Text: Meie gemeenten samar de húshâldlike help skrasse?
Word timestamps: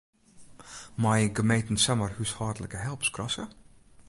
Meie 1.03 1.29
gemeenten 1.39 1.77
samar 1.85 2.09
de 2.11 2.15
húshâldlike 2.17 2.77
help 2.85 3.01
skrasse? 3.07 3.43